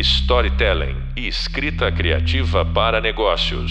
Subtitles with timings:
[0.00, 3.70] storytelling e escrita criativa para negócios.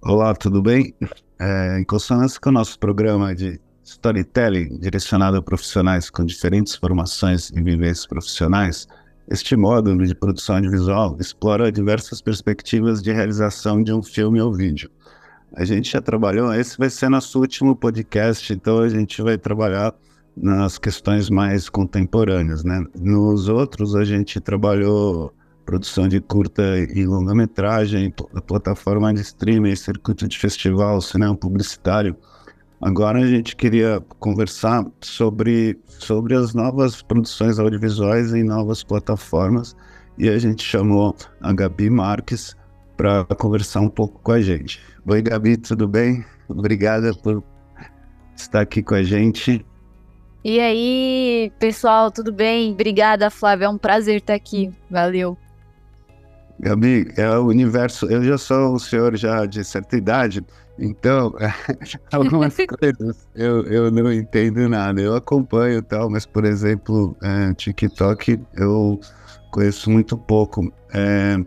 [0.00, 0.94] Olá, tudo bem?
[1.38, 7.50] É, em consonância com o nosso programa de storytelling direcionado a profissionais com diferentes formações
[7.50, 8.88] e vivências profissionais,
[9.30, 14.90] este módulo de produção audiovisual explora diversas perspectivas de realização de um filme ou vídeo.
[15.54, 19.94] A gente já trabalhou, esse vai ser nosso último podcast, então a gente vai trabalhar
[20.36, 22.84] nas questões mais contemporâneas, né?
[22.94, 25.32] Nos outros a gente trabalhou
[25.64, 26.62] produção de curta
[26.94, 28.14] e longa-metragem,
[28.46, 32.16] plataforma de streaming, circuito de festival, cinema publicitário.
[32.80, 39.74] Agora a gente queria conversar sobre, sobre as novas produções audiovisuais em novas plataformas
[40.18, 42.54] e a gente chamou a Gabi Marques
[42.96, 44.80] para conversar um pouco com a gente.
[45.06, 46.24] Oi, Gabi, tudo bem?
[46.48, 47.42] Obrigada por
[48.36, 49.64] estar aqui com a gente.
[50.48, 52.70] E aí, pessoal, tudo bem?
[52.70, 53.64] Obrigada, Flávia.
[53.64, 54.72] É um prazer estar aqui.
[54.88, 55.36] Valeu.
[56.60, 58.06] Gabi, é o universo.
[58.06, 60.46] Eu já sou um senhor já de certa idade,
[60.78, 61.34] então
[62.12, 65.00] algumas coisas eu, eu não entendo nada.
[65.00, 69.00] Eu acompanho tal, mas por exemplo, é, TikTok eu
[69.50, 70.72] conheço muito pouco.
[70.94, 71.38] É,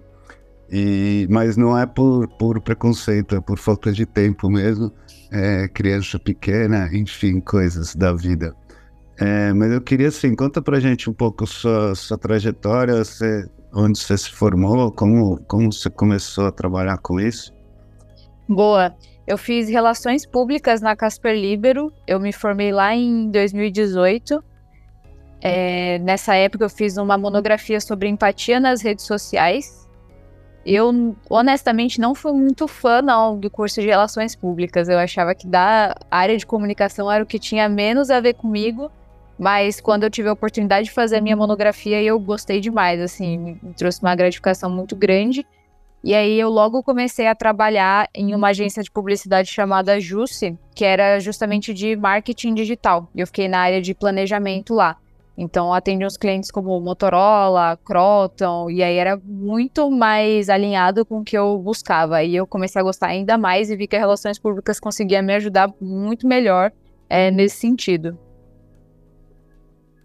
[0.70, 4.92] e, mas não é por, por preconceito, é por falta de tempo mesmo.
[5.32, 8.54] É, criança pequena, enfim, coisas da vida.
[9.20, 14.00] É, mas eu queria assim, conta pra gente um pouco sua, sua trajetória, você, onde
[14.00, 17.54] você se formou, como, como você começou a trabalhar com isso?
[18.48, 18.96] Boa.
[19.28, 21.94] Eu fiz relações públicas na Casper Libero.
[22.08, 24.44] Eu me formei lá em 2018.
[25.42, 29.88] É, nessa época eu fiz uma monografia sobre empatia nas redes sociais.
[30.66, 34.90] Eu honestamente não fui muito fã não do curso de relações públicas.
[34.90, 38.90] Eu achava que da área de comunicação era o que tinha menos a ver comigo
[39.40, 43.58] mas quando eu tive a oportunidade de fazer a minha monografia, eu gostei demais, assim,
[43.64, 45.48] me trouxe uma gratificação muito grande.
[46.04, 50.84] E aí eu logo comecei a trabalhar em uma agência de publicidade chamada Jusce, que
[50.84, 53.10] era justamente de marketing digital.
[53.16, 54.98] Eu fiquei na área de planejamento lá.
[55.38, 61.24] Então atendi uns clientes como Motorola, Croton, e aí era muito mais alinhado com o
[61.24, 62.22] que eu buscava.
[62.24, 65.34] E eu comecei a gostar ainda mais e vi que as relações públicas conseguia me
[65.36, 66.74] ajudar muito melhor
[67.10, 68.18] é, nesse sentido.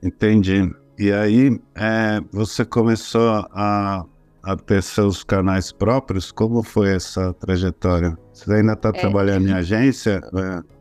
[0.04, 0.70] Entendi.
[0.98, 4.04] E aí, é, você começou a,
[4.42, 6.30] a ter seus canais próprios?
[6.30, 8.16] Como foi essa trajetória?
[8.32, 8.92] Você ainda está é.
[8.92, 10.20] trabalhando em agência?
[10.36, 10.74] É.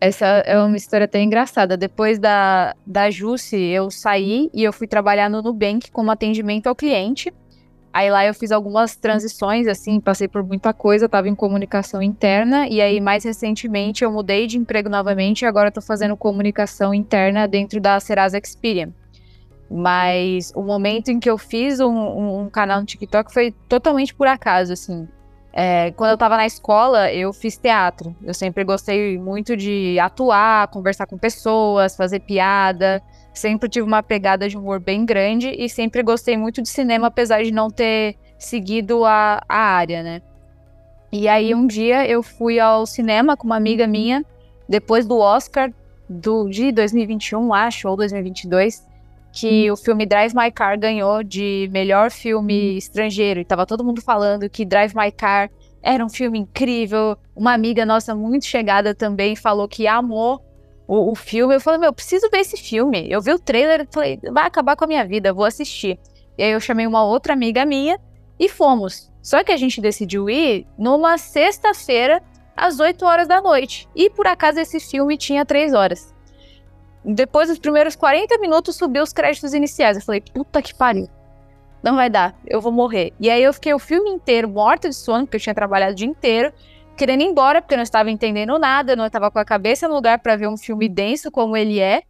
[0.00, 1.76] Essa é uma história até engraçada.
[1.76, 6.74] Depois da, da Jusce, eu saí e eu fui trabalhar no Nubank como atendimento ao
[6.74, 7.32] cliente.
[7.94, 12.66] Aí lá eu fiz algumas transições, assim, passei por muita coisa, estava em comunicação interna,
[12.66, 17.46] e aí mais recentemente eu mudei de emprego novamente e agora estou fazendo comunicação interna
[17.46, 18.92] dentro da Serasa Experian.
[19.70, 24.26] Mas o momento em que eu fiz um, um, canal no TikTok foi totalmente por
[24.26, 25.06] acaso, assim.
[25.52, 28.14] É, quando eu estava na escola, eu fiz teatro.
[28.24, 33.00] Eu sempre gostei muito de atuar, conversar com pessoas, fazer piada.
[33.34, 37.42] Sempre tive uma pegada de humor bem grande e sempre gostei muito de cinema, apesar
[37.42, 40.22] de não ter seguido a, a área, né?
[41.10, 44.24] E aí um dia eu fui ao cinema com uma amiga minha,
[44.68, 45.72] depois do Oscar
[46.08, 48.86] do, de 2021, acho, ou 2022,
[49.32, 53.40] que o filme Drive My Car ganhou de melhor filme estrangeiro.
[53.40, 55.50] E tava todo mundo falando que Drive My Car
[55.82, 57.16] era um filme incrível.
[57.34, 60.40] Uma amiga nossa muito chegada também falou que amou
[60.86, 61.54] o, o filme.
[61.54, 63.06] Eu falei, meu, eu preciso ver esse filme.
[63.10, 65.98] Eu vi o trailer e falei, vai acabar com a minha vida, vou assistir.
[66.36, 67.98] E aí eu chamei uma outra amiga minha
[68.38, 69.12] e fomos.
[69.22, 72.22] Só que a gente decidiu ir numa sexta-feira,
[72.56, 73.88] às 8 horas da noite.
[73.94, 76.14] E por acaso esse filme tinha 3 horas.
[77.04, 79.96] Depois dos primeiros 40 minutos subiu os créditos iniciais.
[79.96, 81.08] Eu falei, puta que pariu.
[81.82, 83.12] Não vai dar, eu vou morrer.
[83.20, 85.94] E aí eu fiquei o filme inteiro morta de sono, porque eu tinha trabalhado o
[85.94, 86.50] dia inteiro
[86.96, 89.94] querendo ir embora, porque eu não estava entendendo nada, não estava com a cabeça no
[89.94, 92.02] lugar para ver um filme denso como ele é.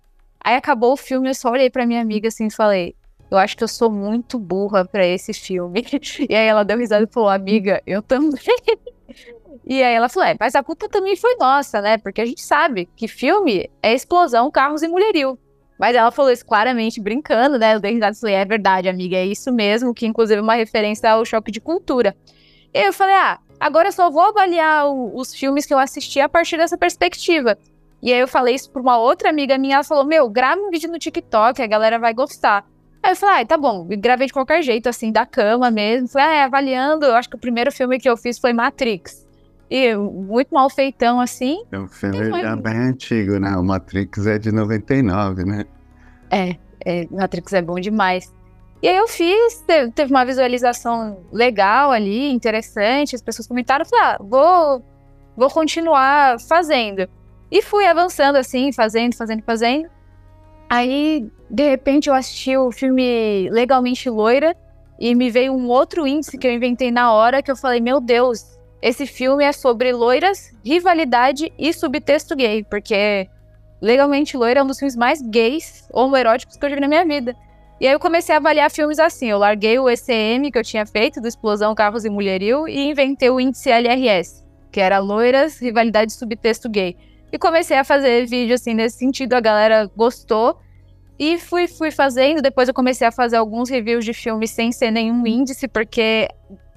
[0.42, 2.94] Aí acabou o filme, eu só olhei para minha amiga assim e falei:
[3.30, 5.84] Eu acho que eu sou muito burra para esse filme.
[6.28, 8.40] e aí ela deu risada e falou: Amiga, eu também.
[9.64, 11.96] e aí ela falou: É, mas a culpa também foi nossa, né?
[11.96, 15.38] Porque a gente sabe que filme é explosão, carros e mulherio.
[15.78, 17.74] Mas ela falou isso claramente, brincando, né?
[17.74, 20.54] Eu dei risada e falei: É verdade, amiga, é isso mesmo, que inclusive é uma
[20.54, 22.14] referência ao choque de cultura.
[22.74, 26.20] E eu falei: Ah, Agora eu só vou avaliar o, os filmes que eu assisti
[26.20, 27.56] a partir dessa perspectiva.
[28.02, 30.68] E aí eu falei isso pra uma outra amiga minha, ela falou: Meu, grava um
[30.68, 32.66] vídeo no TikTok, a galera vai gostar.
[33.02, 36.08] Aí eu falei, ah, tá bom, gravei de qualquer jeito, assim, da cama mesmo.
[36.08, 39.26] Falei, ah, é, avaliando, eu acho que o primeiro filme que eu fiz foi Matrix.
[39.70, 41.64] E muito mal feitão, assim.
[41.72, 42.42] É um filme foi...
[42.42, 43.56] já bem antigo, né?
[43.56, 45.64] O Matrix é de 99, né?
[46.30, 48.30] É, É, Matrix é bom demais.
[48.84, 49.64] E aí eu fiz,
[49.94, 54.84] teve uma visualização legal ali, interessante, as pessoas comentaram, falei, ah, vou,
[55.34, 57.08] vou continuar fazendo.
[57.50, 59.88] E fui avançando assim, fazendo, fazendo, fazendo.
[60.68, 64.54] Aí, de repente, eu assisti o filme Legalmente Loira
[65.00, 68.02] e me veio um outro índice que eu inventei na hora que eu falei, meu
[68.02, 73.30] Deus, esse filme é sobre loiras, rivalidade e subtexto gay, porque
[73.80, 77.06] Legalmente Loira é um dos filmes mais gays, homoeróticos que eu já vi na minha
[77.06, 77.34] vida.
[77.80, 79.26] E aí eu comecei a avaliar filmes assim.
[79.28, 83.30] Eu larguei o ECM que eu tinha feito, do Explosão, Carros e Mulherio, e inventei
[83.30, 86.96] o índice LRS, que era loiras, rivalidade subtexto gay.
[87.32, 90.58] E comecei a fazer vídeo assim nesse sentido, a galera gostou.
[91.18, 94.90] E fui, fui fazendo, depois eu comecei a fazer alguns reviews de filmes sem ser
[94.90, 96.28] nenhum índice, porque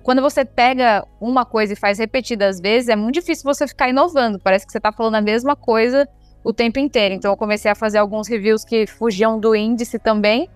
[0.04, 4.40] quando você pega uma coisa e faz repetidas vezes, é muito difícil você ficar inovando.
[4.40, 6.08] Parece que você tá falando a mesma coisa
[6.44, 7.14] o tempo inteiro.
[7.14, 10.50] Então eu comecei a fazer alguns reviews que fugiam do índice também.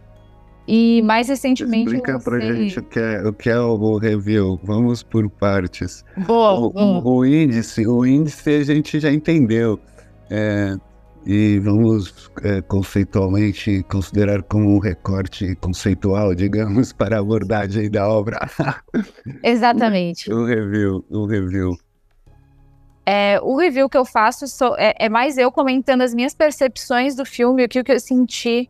[0.68, 1.88] E mais recentemente.
[1.88, 2.32] Explica lancei...
[2.32, 4.60] pra gente o que, é, o que é o review.
[4.64, 6.06] Vamos por partes.
[6.26, 9.80] Boa, o, o, o índice, o índice a gente já entendeu.
[10.30, 10.78] É,
[11.26, 18.40] e vamos é, conceitualmente considerar como um recorte conceitual, digamos, para a abordagem da obra.
[19.44, 20.32] Exatamente.
[20.32, 21.78] o review, o review.
[23.06, 27.16] É, o review que eu faço sou, é, é, mais eu comentando as minhas percepções
[27.16, 28.70] do filme, o que, o que eu senti,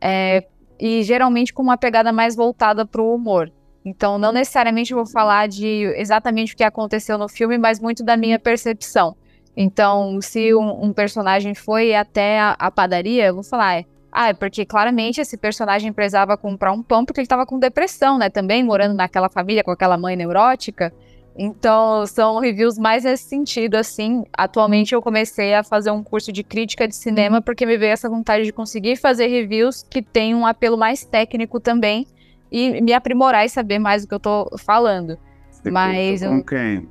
[0.00, 0.44] é,
[0.78, 3.52] e geralmente com uma pegada mais voltada para o humor.
[3.84, 8.16] Então, não necessariamente vou falar de exatamente o que aconteceu no filme, mas muito da
[8.16, 9.16] minha percepção.
[9.56, 14.32] Então, se um, um personagem foi até a, a, padaria, eu vou falar, ah, é
[14.34, 18.30] porque claramente esse personagem precisava comprar um pão porque ele estava com depressão, né?
[18.30, 20.92] Também morando naquela família com aquela mãe neurótica.
[21.36, 24.24] Então, são reviews mais nesse sentido, assim.
[24.36, 28.08] Atualmente eu comecei a fazer um curso de crítica de cinema porque me veio essa
[28.08, 32.06] vontade de conseguir fazer reviews que tem um apelo mais técnico também
[32.50, 35.18] e me aprimorar e saber mais do que eu tô falando.
[35.50, 36.88] Você Mas com eu, quem?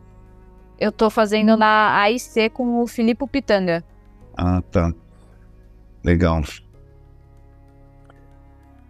[0.79, 3.83] Eu tô fazendo na AIC com o Filipe Pitanga.
[4.35, 4.91] Ah, tá.
[6.03, 6.41] Legal.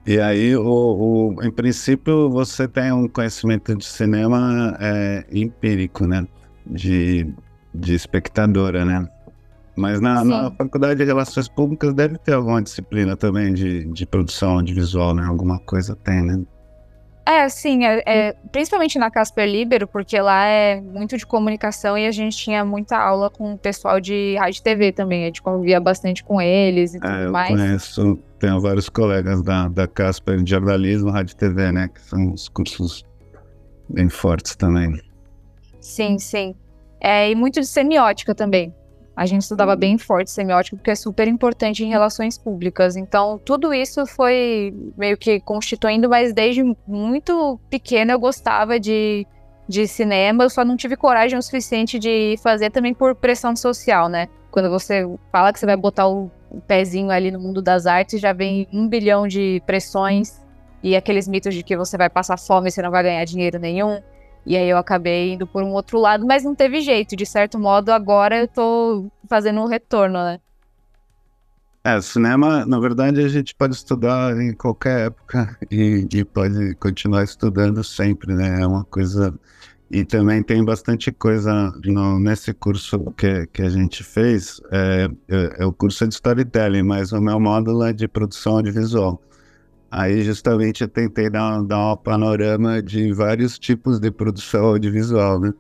[0.06, 6.28] E aí, o, o, em princípio, você tem um conhecimento de cinema é, empírico, né?
[6.66, 7.32] De,
[7.74, 9.08] de espectadora, né?
[9.76, 14.58] Mas na, na, Faculdade de Relações Públicas deve ter alguma disciplina também de, de produção
[14.58, 15.24] audiovisual, né?
[15.24, 16.42] Alguma coisa tem, né?
[17.32, 22.06] É, sim, é, é, principalmente na Casper Libero, porque lá é muito de comunicação e
[22.06, 25.42] a gente tinha muita aula com o pessoal de rádio e TV também, a gente
[25.42, 27.50] convivia bastante com eles e tudo é, eu mais.
[27.50, 32.34] conheço, tenho vários colegas da, da Casper de jornalismo, rádio e TV, né, que são
[32.34, 33.06] os cursos
[33.88, 35.00] bem fortes também.
[35.80, 36.54] Sim, sim.
[37.00, 38.76] É, e muito de semiótica também.
[39.16, 42.96] A gente estudava bem forte semiótica, porque é super importante em relações públicas.
[42.96, 49.28] Então, tudo isso foi meio que constituindo, mas desde muito pequena eu gostava de,
[49.68, 54.08] de cinema, eu só não tive coragem o suficiente de fazer também por pressão social,
[54.08, 54.28] né?
[54.50, 56.30] Quando você fala que você vai botar o
[56.68, 60.42] pezinho ali no mundo das artes, já vem um bilhão de pressões
[60.84, 63.60] e aqueles mitos de que você vai passar fome e você não vai ganhar dinheiro
[63.60, 64.02] nenhum.
[64.46, 67.16] E aí eu acabei indo por um outro lado, mas não teve jeito.
[67.16, 70.40] De certo modo, agora eu tô fazendo um retorno, né?
[71.84, 77.24] É, cinema, na verdade, a gente pode estudar em qualquer época e, e, pode continuar
[77.24, 78.62] estudando sempre, né?
[78.62, 79.34] É uma coisa.
[79.90, 84.62] E também tem bastante coisa no, nesse curso que, que a gente fez.
[84.72, 89.22] É, é, é o curso de storytelling, mas o meu módulo é de produção audiovisual.
[89.92, 95.54] Aí justamente eu tentei dar, dar um panorama de vários tipos de produção audiovisual, né?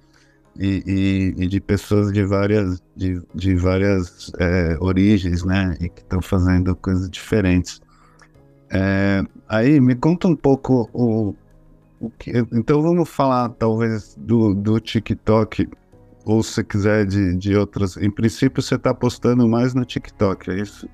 [0.57, 0.83] E,
[1.37, 5.75] e, e de pessoas de várias, de, de várias é, origens, né?
[5.81, 7.81] E que estão fazendo coisas diferentes.
[8.69, 11.35] É, aí me conta um pouco o,
[11.99, 12.31] o que.
[12.53, 15.67] Então vamos falar talvez do, do TikTok,
[16.23, 17.97] ou se quiser de, de outras.
[17.97, 20.87] Em princípio você está postando mais no TikTok, é isso?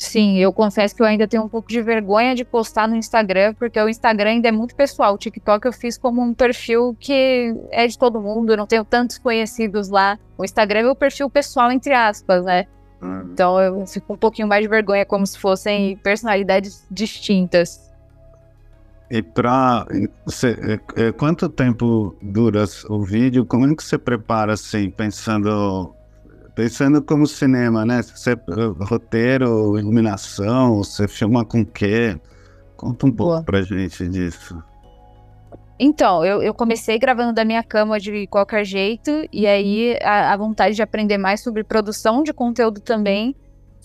[0.00, 3.52] Sim, eu confesso que eu ainda tenho um pouco de vergonha de postar no Instagram,
[3.52, 5.12] porque o Instagram ainda é muito pessoal.
[5.12, 8.82] O TikTok eu fiz como um perfil que é de todo mundo, eu não tenho
[8.82, 10.18] tantos conhecidos lá.
[10.38, 12.64] O Instagram é meu perfil pessoal, entre aspas, né?
[13.02, 13.28] Uhum.
[13.30, 17.92] Então eu fico um pouquinho mais de vergonha, como se fossem personalidades distintas.
[19.10, 23.44] E para é, é, quanto tempo dura o vídeo?
[23.44, 25.94] Como é que você prepara assim, pensando
[26.60, 28.02] Pensando como cinema, né?
[28.02, 28.36] Você,
[28.80, 32.20] roteiro, iluminação, você filma com o quê?
[32.76, 33.42] Conta um pouco Boa.
[33.42, 34.62] pra gente disso.
[35.78, 40.36] Então, eu, eu, comecei gravando da minha cama de qualquer jeito, e aí a, a,
[40.36, 43.34] vontade de aprender mais sobre produção de conteúdo também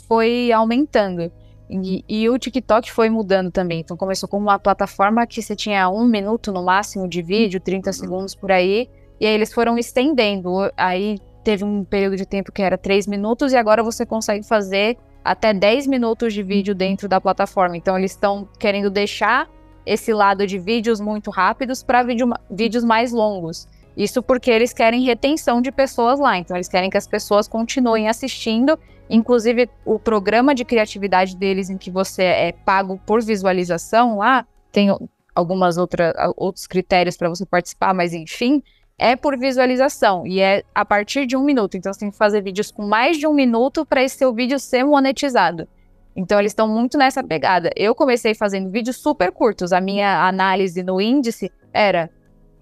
[0.06, 1.32] foi aumentando.
[1.70, 3.80] E, e, o TikTok foi mudando também.
[3.80, 7.94] Então começou como uma plataforma que você tinha um minuto no máximo de vídeo, 30
[7.94, 8.90] segundos por aí.
[9.18, 10.50] E aí eles foram estendendo.
[10.76, 14.98] Aí teve um período de tempo que era 3 minutos e agora você consegue fazer
[15.24, 17.78] até 10 minutos de vídeo dentro da plataforma.
[17.78, 19.48] Então eles estão querendo deixar
[19.86, 23.68] esse lado de vídeos muito rápidos para vídeo, vídeos mais longos.
[23.96, 26.38] Isso porque eles querem retenção de pessoas lá.
[26.38, 28.78] Então eles querem que as pessoas continuem assistindo
[29.10, 34.90] Inclusive, o programa de criatividade deles, em que você é pago por visualização lá, tem
[35.34, 38.64] algumas outra, outros critérios para você participar, mas enfim,
[38.98, 41.76] é por visualização e é a partir de um minuto.
[41.76, 44.58] Então, você tem que fazer vídeos com mais de um minuto para esse seu vídeo
[44.60, 45.68] ser monetizado.
[46.16, 47.70] Então, eles estão muito nessa pegada.
[47.76, 49.74] Eu comecei fazendo vídeos super curtos.
[49.74, 52.10] A minha análise no índice era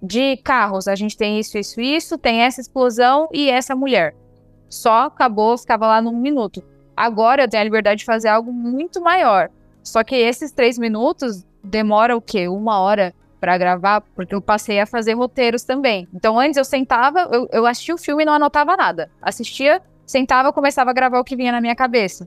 [0.01, 4.13] de carros, a gente tem isso, isso, isso, tem essa explosão e essa mulher
[4.73, 6.63] só acabou, ficava lá num minuto.
[6.97, 9.49] Agora eu tenho a liberdade de fazer algo muito maior.
[9.83, 12.47] Só que esses três minutos demora o quê?
[12.47, 16.07] Uma hora para gravar, porque eu passei a fazer roteiros também.
[16.13, 19.11] Então antes eu sentava, eu, eu assistia o filme e não anotava nada.
[19.21, 22.25] Assistia, sentava, começava a gravar o que vinha na minha cabeça.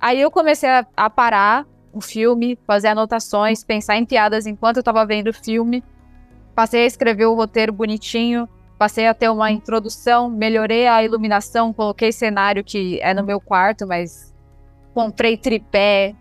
[0.00, 4.82] Aí eu comecei a, a parar o filme, fazer anotações, pensar em piadas enquanto eu
[4.82, 5.84] tava vendo o filme.
[6.56, 12.10] Passei a escrever o roteiro bonitinho, passei a ter uma introdução, melhorei a iluminação, coloquei
[12.10, 14.34] cenário que é no meu quarto, mas
[14.92, 16.16] comprei tripé,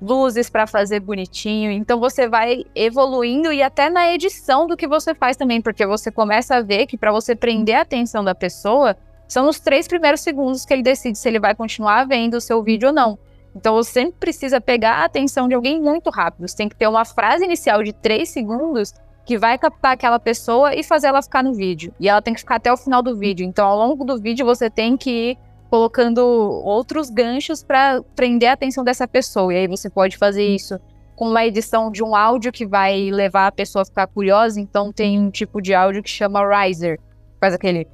[0.00, 1.70] luzes para fazer bonitinho.
[1.70, 6.10] Então você vai evoluindo e até na edição do que você faz também, porque você
[6.10, 8.96] começa a ver que para você prender a atenção da pessoa,
[9.28, 12.62] são os três primeiros segundos que ele decide se ele vai continuar vendo o seu
[12.62, 13.18] vídeo ou não.
[13.54, 16.46] Então você sempre precisa pegar a atenção de alguém muito rápido.
[16.46, 20.74] Você tem que ter uma frase inicial de três segundos que vai captar aquela pessoa
[20.74, 21.92] e fazer ela ficar no vídeo.
[22.00, 23.44] E ela tem que ficar até o final do vídeo.
[23.44, 25.38] Então, ao longo do vídeo, você tem que ir
[25.70, 29.54] colocando outros ganchos para prender a atenção dessa pessoa.
[29.54, 30.78] E aí você pode fazer isso
[31.14, 34.60] com uma edição de um áudio que vai levar a pessoa a ficar curiosa.
[34.60, 36.98] Então, tem um tipo de áudio que chama riser.
[37.38, 37.86] Faz aquele.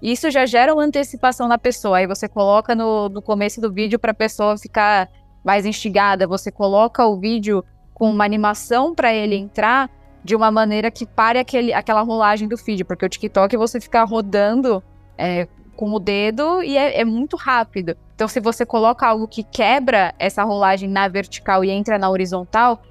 [0.00, 1.98] Isso já gera uma antecipação na pessoa.
[1.98, 5.10] Aí você coloca no, no começo do vídeo para a pessoa ficar
[5.44, 6.26] mais instigada.
[6.26, 9.90] Você coloca o vídeo com uma animação para ele entrar
[10.24, 14.02] de uma maneira que pare aquele, aquela rolagem do feed, porque o TikTok você fica
[14.02, 14.82] rodando
[15.16, 15.46] é,
[15.76, 17.96] com o dedo e é, é, muito rápido.
[18.14, 22.82] Então, se você coloca algo que quebra essa rolagem na vertical e entra na horizontal,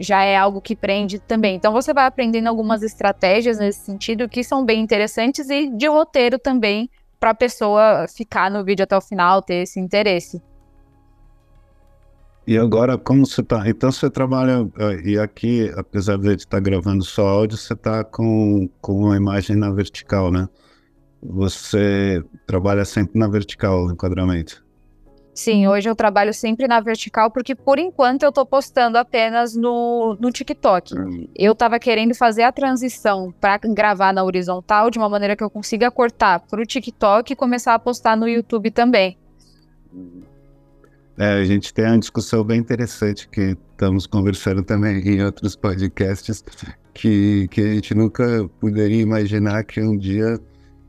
[0.00, 1.54] já é algo que prende também.
[1.54, 6.38] Então, você vai aprendendo algumas estratégias nesse sentido que são bem interessantes e de roteiro
[6.38, 10.42] também para a pessoa ficar no vídeo até o final, ter esse interesse.
[12.44, 13.68] E agora, como você está?
[13.68, 18.02] Então, você trabalha, eh, e aqui, apesar de estar tá gravando só áudio, você está
[18.02, 20.48] com, com uma imagem na vertical, né?
[21.22, 24.64] Você trabalha sempre na vertical o enquadramento?
[25.34, 30.16] Sim, hoje eu trabalho sempre na vertical, porque por enquanto eu estou postando apenas no,
[30.20, 30.98] no TikTok.
[30.98, 31.26] Hum.
[31.34, 35.48] Eu estava querendo fazer a transição para gravar na horizontal de uma maneira que eu
[35.48, 39.16] consiga cortar para o TikTok e começar a postar no YouTube também.
[41.16, 46.44] É, a gente tem uma discussão bem interessante que estamos conversando também em outros podcasts,
[46.92, 50.38] que, que a gente nunca poderia imaginar que um dia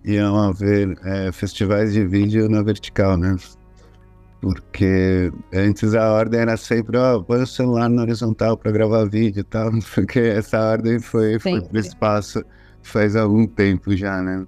[0.05, 3.35] iam haver é, festivais de vídeo na vertical, né?
[4.41, 9.05] Porque antes a ordem era sempre, ó, oh, põe o celular na horizontal para gravar
[9.05, 12.43] vídeo e tal, porque essa ordem foi, foi para o espaço
[12.83, 14.45] faz algum tempo já, né?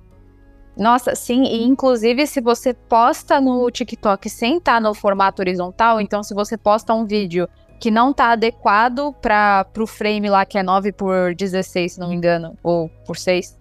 [0.78, 6.02] Nossa, sim, e inclusive se você posta no TikTok sem estar tá no formato horizontal,
[6.02, 7.48] então se você posta um vídeo
[7.80, 12.10] que não está adequado para o frame lá que é 9 por 16, se não
[12.10, 13.58] me engano, ou por 6,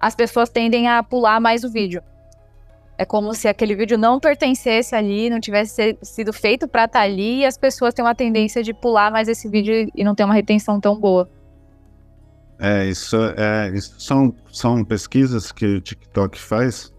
[0.00, 2.02] as pessoas tendem a pular mais o vídeo.
[2.96, 7.04] É como se aquele vídeo não pertencesse ali, não tivesse sido feito para estar tá
[7.04, 10.24] ali, e as pessoas têm uma tendência de pular mais esse vídeo e não ter
[10.24, 11.28] uma retenção tão boa.
[12.58, 16.92] É, isso, é, isso são, são pesquisas que o TikTok faz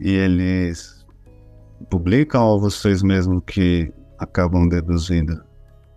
[0.00, 1.06] e eles
[1.88, 5.44] publicam ou vocês mesmo que acabam deduzindo?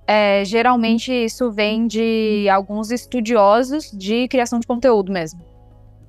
[0.06, 5.49] É, geralmente isso vem de alguns estudiosos de criação de conteúdo mesmo.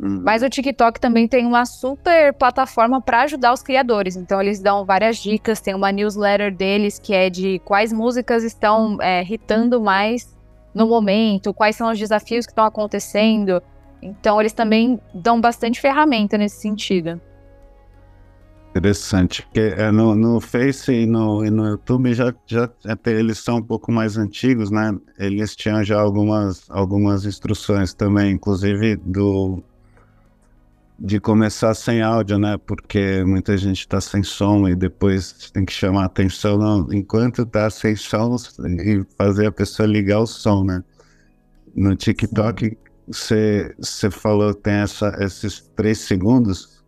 [0.01, 0.23] Uhum.
[0.25, 4.17] Mas o TikTok também tem uma super plataforma para ajudar os criadores.
[4.17, 8.97] Então eles dão várias dicas, tem uma newsletter deles que é de quais músicas estão
[9.01, 10.35] é, hitando mais
[10.75, 13.63] no momento, quais são os desafios que estão acontecendo.
[14.03, 17.21] Então, eles também dão bastante ferramenta nesse sentido.
[18.71, 23.39] Interessante, porque é, no, no Face e no, e no YouTube já, já até eles
[23.39, 24.97] são um pouco mais antigos, né?
[25.19, 29.61] Eles tinham já algumas, algumas instruções também, inclusive do
[31.01, 32.59] de começar sem áudio, né?
[32.59, 37.71] Porque muita gente está sem som e depois tem que chamar atenção não, enquanto está
[37.71, 38.37] sem som
[38.79, 40.85] e fazer a pessoa ligar o som, né?
[41.75, 42.77] No TikTok,
[43.09, 43.75] você
[44.11, 46.85] falou tem essa, esses três segundos.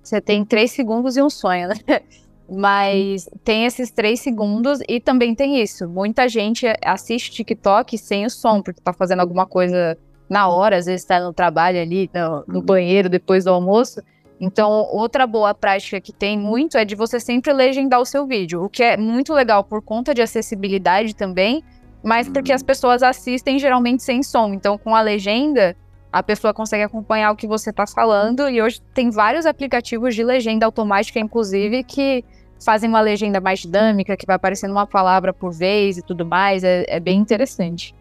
[0.00, 1.74] Você tem três segundos e um sonho, né?
[2.48, 5.88] Mas tem esses três segundos e também tem isso.
[5.88, 10.86] Muita gente assiste TikTok sem o som, porque tá fazendo alguma coisa na hora, às
[10.86, 14.02] vezes está no trabalho ali, no, no, banheiro, depois do almoço.
[14.40, 18.62] Então, outra boa prática que tem muito é de você sempre legendar o seu vídeo,
[18.62, 21.62] o que é muito legal por conta de acessibilidade também,
[22.02, 24.52] mas porque as pessoas assistem geralmente sem som.
[24.52, 25.76] Então, com a legenda,
[26.12, 28.48] a pessoa consegue acompanhar o que você está falando.
[28.48, 32.24] E hoje tem vários aplicativos de legenda automática, inclusive, que
[32.64, 36.64] fazem uma legenda mais dinâmica, que vai aparecendo uma palavra por vez e tudo mais.
[36.64, 37.94] É, é bem interessante.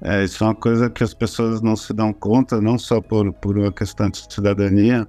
[0.00, 3.32] É, isso é uma coisa que as pessoas não se dão conta, não só por,
[3.32, 5.08] por uma questão de cidadania,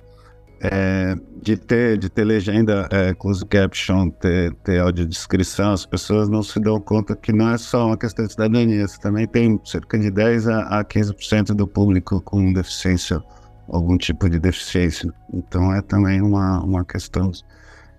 [0.62, 3.14] é, de, ter, de ter legenda, é,
[3.50, 7.98] caption, ter, ter audiodescrição, as pessoas não se dão conta que não é só uma
[7.98, 12.52] questão de cidadania, você também tem cerca de 10 a, a 15% do público com
[12.54, 13.22] deficiência,
[13.70, 15.14] algum tipo de deficiência.
[15.34, 17.32] Então é também uma, uma questão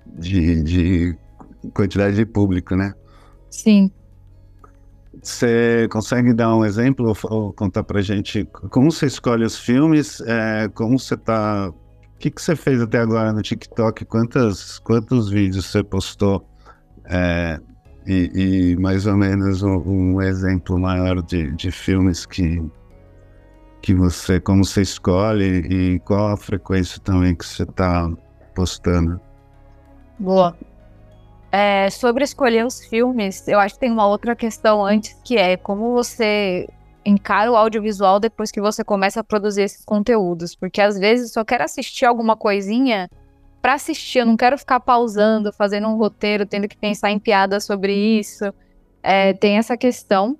[0.06, 1.18] de, de
[1.74, 2.92] quantidade de público, né?
[3.50, 3.90] Sim.
[5.22, 10.20] Você consegue dar um exemplo ou, contar pra gente como você escolhe os filmes?
[10.22, 11.68] É, como você tá.
[11.70, 14.04] O que, que você fez até agora no TikTok?
[14.04, 16.48] Quantos, quantos vídeos você postou?
[17.04, 17.60] É,
[18.06, 18.30] e,
[18.72, 22.62] e, mais ou menos um, um exemplo maior de, de filmes que,
[23.82, 28.10] que você, como você escolhe e qual a frequência também que você está
[28.54, 29.20] postando.
[30.18, 30.56] Boa.
[31.50, 35.56] É, sobre escolher os filmes, eu acho que tem uma outra questão antes, que é
[35.56, 36.68] como você
[37.04, 40.54] encara o audiovisual depois que você começa a produzir esses conteúdos.
[40.54, 43.08] Porque às vezes eu só quero assistir alguma coisinha
[43.62, 47.64] para assistir, eu não quero ficar pausando, fazendo um roteiro, tendo que pensar em piadas
[47.64, 48.44] sobre isso.
[49.02, 50.38] É, tem essa questão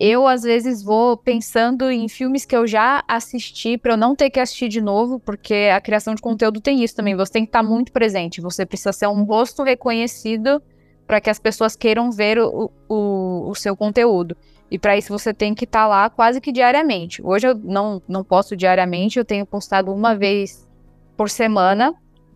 [0.00, 4.30] eu às vezes vou pensando em filmes que eu já assisti para eu não ter
[4.30, 7.14] que assistir de novo, porque a criação de conteúdo tem isso também.
[7.14, 8.40] Você tem que estar muito presente.
[8.40, 10.62] Você precisa ser um rosto reconhecido
[11.06, 14.34] para que as pessoas queiram ver o, o, o seu conteúdo.
[14.70, 17.20] E para isso você tem que estar lá quase que diariamente.
[17.22, 20.66] Hoje eu não, não posto diariamente, eu tenho postado uma vez
[21.14, 21.92] por semana.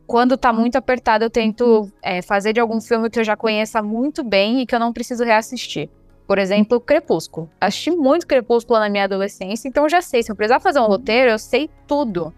[0.06, 3.80] Quando tá muito apertado, eu tento é, fazer de algum filme que eu já conheça
[3.80, 5.88] muito bem e que eu não preciso reassistir.
[6.26, 7.50] Por exemplo, Crepúsculo.
[7.60, 10.22] Assisti muito Crepúsculo na minha adolescência, então eu já sei.
[10.22, 12.32] Se eu precisar fazer um roteiro, eu sei tudo.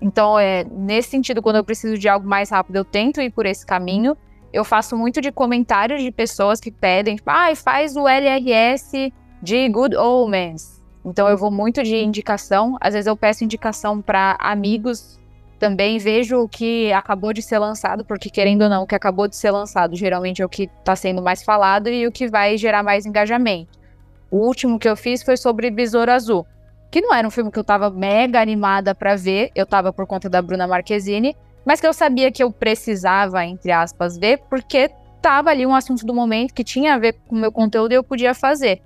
[0.00, 3.44] Então, é, nesse sentido, quando eu preciso de algo mais rápido, eu tento ir por
[3.44, 4.16] esse caminho.
[4.52, 9.68] Eu faço muito de comentários de pessoas que pedem, tipo, ah, faz o LRS de
[9.68, 10.82] Good Omens.
[11.04, 12.76] Então, eu vou muito de indicação.
[12.80, 15.18] Às vezes, eu peço indicação para amigos
[15.58, 19.26] também vejo o que acabou de ser lançado, porque querendo ou não, o que acabou
[19.26, 22.56] de ser lançado geralmente é o que está sendo mais falado e o que vai
[22.56, 23.78] gerar mais engajamento.
[24.30, 26.46] O último que eu fiz foi sobre Besouro Azul,
[26.90, 30.06] que não era um filme que eu estava mega animada para ver, eu estava por
[30.06, 34.90] conta da Bruna Marquezine, mas que eu sabia que eu precisava, entre aspas, ver, porque
[35.20, 37.96] tava ali um assunto do momento que tinha a ver com o meu conteúdo e
[37.96, 38.80] eu podia fazer.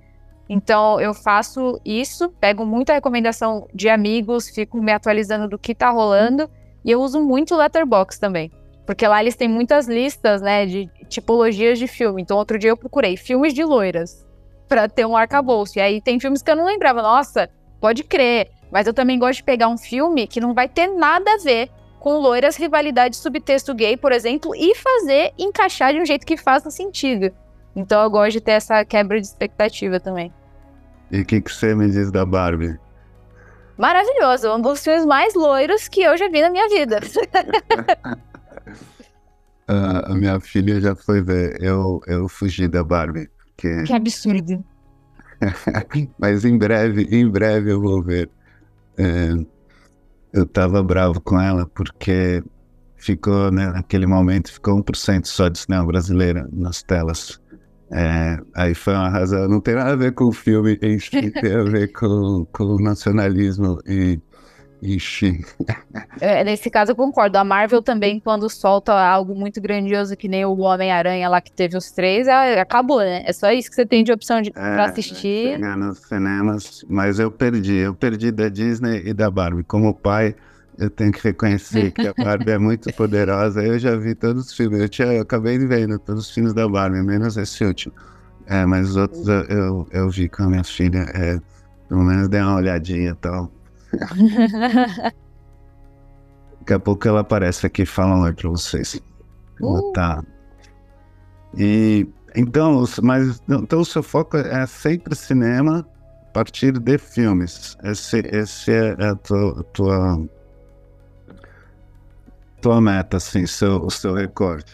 [0.49, 5.89] Então eu faço isso, pego muita recomendação de amigos, fico me atualizando do que tá
[5.89, 6.49] rolando
[6.83, 8.51] e eu uso muito o Letterboxd também.
[8.85, 12.21] Porque lá eles têm muitas listas, né, de tipologias de filme.
[12.21, 14.25] Então, outro dia eu procurei filmes de loiras
[14.67, 15.77] para ter um arcabouço.
[15.77, 17.01] E aí tem filmes que eu não lembrava.
[17.01, 18.49] Nossa, pode crer.
[18.71, 21.69] Mas eu também gosto de pegar um filme que não vai ter nada a ver
[21.99, 26.69] com loiras, rivalidade, subtexto gay, por exemplo, e fazer encaixar de um jeito que faça
[26.69, 27.31] sentido.
[27.73, 30.33] Então eu gosto de ter essa quebra de expectativa também.
[31.09, 32.77] E o que, que você me diz da Barbie?
[33.77, 34.53] Maravilhoso.
[34.53, 36.99] Um dos filmes mais loiros que eu já vi na minha vida.
[39.69, 41.61] uh, a minha filha já foi ver.
[41.61, 43.29] Eu, eu fugi da Barbie.
[43.37, 43.83] Porque...
[43.83, 44.63] Que absurdo.
[46.17, 48.29] Mas em breve, em breve eu vou ver.
[48.97, 49.33] É,
[50.31, 52.43] eu tava bravo com ela porque
[52.97, 57.39] ficou, né, naquele momento, ficou 1% só de cinema brasileira nas telas.
[57.95, 61.09] É, aí foi uma razão, não tem nada a ver com o filme em si,
[61.29, 64.19] tem a ver com, com o nacionalismo e.
[64.85, 65.39] Ixi.
[66.19, 67.37] É, nesse caso eu concordo.
[67.37, 71.77] A Marvel também, quando solta algo muito grandioso, que nem o Homem-Aranha lá que teve
[71.77, 73.23] os três, é, acabou, né?
[73.25, 75.57] É só isso que você tem de opção de, é, pra assistir.
[75.57, 77.75] Nos cinemas, mas eu perdi.
[77.75, 79.63] Eu perdi da Disney e da Barbie.
[79.63, 80.35] Como pai,
[80.77, 83.63] eu tenho que reconhecer que a Barbie é muito poderosa.
[83.63, 84.79] Eu já vi todos os filmes.
[84.81, 87.93] Eu, tinha, eu acabei de ver todos os filmes da Barbie, menos esse último.
[88.47, 91.05] É, mas os outros eu, eu, eu vi com a minha filha.
[91.13, 91.39] É,
[91.87, 93.51] pelo menos dei uma olhadinha e tal.
[96.59, 98.99] Daqui a pouco ela aparece aqui e fala um oi pra vocês.
[99.61, 99.91] Uh.
[99.93, 100.23] tá.
[101.55, 105.87] E então, mas então o seu foco é sempre cinema
[106.29, 107.77] a partir de filmes.
[107.83, 110.29] Esse, esse é a tua, tua,
[112.63, 114.65] tua meta, assim, seu, o seu recorde.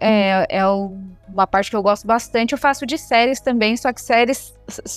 [0.00, 0.64] É, é
[1.28, 2.52] uma parte que eu gosto bastante.
[2.52, 4.54] Eu faço de séries também, só que séries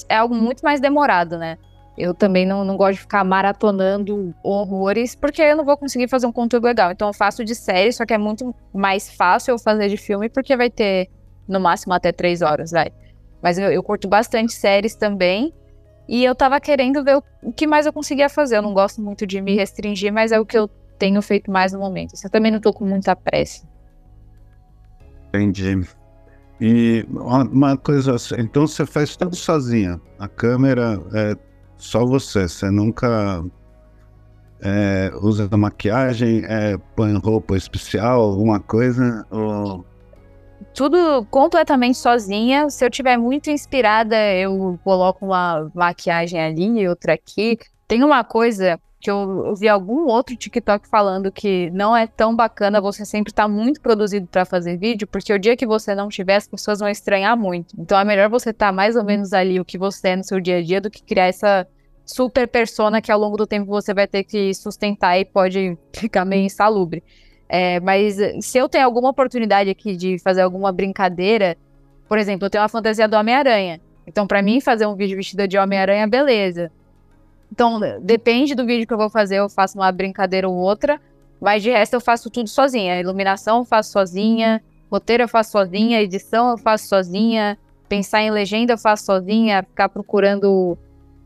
[0.08, 1.58] é algo muito mais demorado, né?
[1.98, 6.28] Eu também não, não gosto de ficar maratonando horrores, porque eu não vou conseguir fazer
[6.28, 6.92] um conteúdo legal.
[6.92, 10.30] Então eu faço de série, só que é muito mais fácil eu fazer de filme,
[10.30, 11.10] porque vai ter
[11.48, 12.92] no máximo até três horas, vai.
[13.42, 15.52] Mas eu, eu curto bastante séries também.
[16.08, 18.58] E eu tava querendo ver o que mais eu conseguia fazer.
[18.58, 20.70] Eu não gosto muito de me restringir, mas é o que eu
[21.02, 22.14] tenho feito mais no momento.
[22.14, 23.68] Assim, Eu também não tô com muita pressa.
[25.30, 25.82] Entendi.
[26.60, 30.00] E uma uma coisa assim, então você faz tudo sozinha.
[30.20, 31.36] A câmera é
[31.76, 32.48] só você.
[32.48, 33.44] Você nunca
[34.62, 39.26] é, usa maquiagem, é, põe roupa especial, alguma coisa?
[39.32, 39.84] Ou...
[40.76, 42.70] tudo completamente sozinha.
[42.70, 47.58] Se eu tiver muito inspirada, eu coloco uma maquiagem ali e outra aqui.
[47.88, 52.36] Tem uma coisa que eu, eu vi algum outro TikTok falando que não é tão
[52.36, 56.08] bacana você sempre estar muito produzido para fazer vídeo, porque o dia que você não
[56.08, 57.76] tiver, as pessoas vão estranhar muito.
[57.78, 60.40] Então é melhor você estar mais ou menos ali o que você é no seu
[60.40, 61.68] dia a dia do que criar essa
[62.06, 66.24] super persona que ao longo do tempo você vai ter que sustentar e pode ficar
[66.24, 67.04] meio insalubre.
[67.50, 71.58] É, mas eh, se eu tenho alguma oportunidade aqui de fazer alguma brincadeira,
[72.08, 73.82] por exemplo, eu tenho uma fantasia do Homem-Aranha.
[74.08, 76.72] Então, pra mim, fazer um vídeo vestido de Homem-Aranha, beleza.
[77.52, 81.00] Então, depende do vídeo que eu vou fazer, eu faço uma brincadeira ou outra.
[81.40, 83.00] Mas de resto, eu faço tudo sozinha.
[83.00, 87.58] Iluminação eu faço sozinha, roteiro eu faço sozinha, edição eu faço sozinha,
[87.90, 90.78] pensar em legenda eu faço sozinha, ficar procurando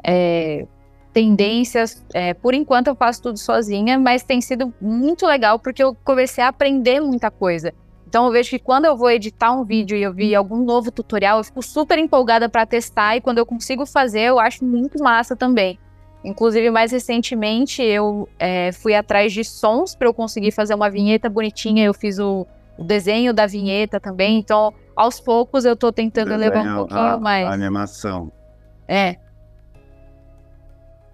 [0.04, 0.66] é,
[1.14, 2.04] tendências.
[2.14, 6.44] É, por enquanto eu faço tudo sozinha, mas tem sido muito legal porque eu comecei
[6.44, 7.74] a aprender muita coisa.
[8.08, 10.90] Então eu vejo que quando eu vou editar um vídeo e eu vi algum novo
[10.90, 15.04] tutorial, eu fico super empolgada para testar e quando eu consigo fazer, eu acho muito
[15.04, 15.78] massa também.
[16.26, 21.30] Inclusive, mais recentemente, eu é, fui atrás de sons para eu conseguir fazer uma vinheta
[21.30, 21.86] bonitinha.
[21.86, 22.46] Eu fiz o,
[22.78, 24.40] o desenho da vinheta também.
[24.40, 27.48] Então, aos poucos, eu tô tentando levar um Desenho, pouquinho a- mais.
[27.48, 28.32] A animação.
[28.88, 29.18] É,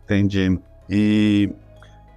[0.04, 0.60] Entendi.
[0.90, 1.50] E,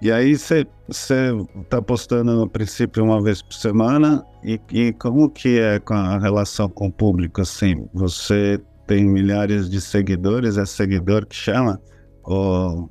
[0.03, 5.61] e aí você está postando no princípio uma vez por semana e, e como que
[5.61, 7.89] é com a relação com o público assim?
[7.95, 11.81] Você tem milhares de seguidores, é seguidor que chama?
[12.25, 12.89] Ou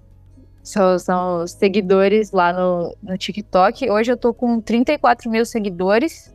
[0.61, 3.89] são, são seguidores lá no, no TikTok.
[3.89, 6.33] Hoje eu tô com 34 mil seguidores.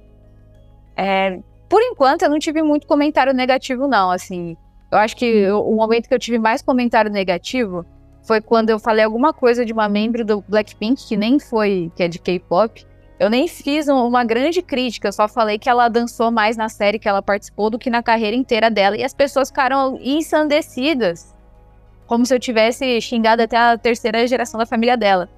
[0.96, 4.10] É, por enquanto, eu não tive muito comentário negativo, não.
[4.10, 4.56] Assim,
[4.90, 7.84] eu acho que eu- o momento que eu tive mais comentário negativo
[8.26, 12.02] foi quando eu falei alguma coisa de uma membro do Blackpink, que nem foi, que
[12.02, 12.84] é de K-pop.
[13.18, 16.68] Eu nem fiz um- uma grande crítica, eu só falei que ela dançou mais na
[16.68, 18.96] série que ela participou do que na carreira inteira dela.
[18.96, 21.34] E as pessoas ficaram ensandecidas
[22.08, 25.28] como se eu tivesse xingado até a terceira geração da família dela.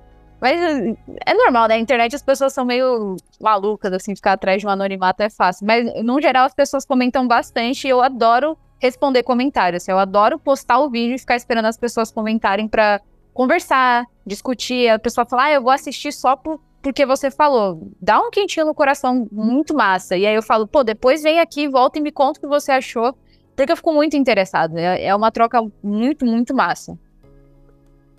[0.40, 1.74] Mas eh, é normal, né?
[1.74, 5.66] Na internet as pessoas são meio malucas, assim, ficar atrás de um anonimato é fácil.
[5.66, 9.86] Mas, no geral, as pessoas comentam bastante e eu adoro responder comentários.
[9.86, 13.00] Eu adoro postar o vídeo e ficar esperando as pessoas comentarem pra
[13.34, 14.88] conversar, discutir.
[14.88, 17.90] A pessoa falar, ah, eu vou assistir só por, porque você falou.
[18.00, 20.16] Dá um quentinho no coração muito massa.
[20.16, 22.70] E aí eu falo, pô, depois vem aqui, volta e me conta o que você
[22.70, 23.14] achou.
[23.60, 24.78] Porque eu fico muito interessado.
[24.78, 26.98] É, é uma troca muito, muito massa.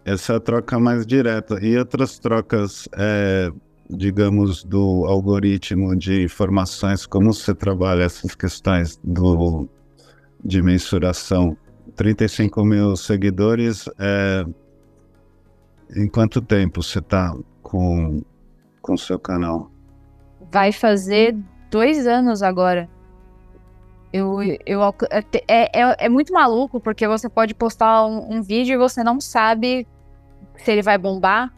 [0.06, 3.52] essa é a troca mais direta e outras trocas, é,
[3.90, 9.68] digamos, do algoritmo de informações, como você trabalha essas questões do,
[10.46, 11.58] de mensuração?
[11.96, 14.46] 35 mil seguidores, é,
[15.96, 18.22] em quanto tempo você está com
[18.88, 19.72] o seu canal?
[20.52, 21.36] Vai fazer
[21.72, 22.88] dois anos agora.
[24.14, 24.82] Eu, eu,
[25.48, 29.22] é, é, é muito maluco, porque você pode postar um, um vídeo e você não
[29.22, 29.88] sabe
[30.58, 31.54] se ele vai bombar,